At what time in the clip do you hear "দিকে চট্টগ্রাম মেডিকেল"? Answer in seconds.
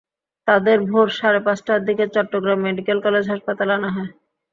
1.87-2.97